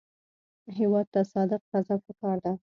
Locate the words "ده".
2.43-2.53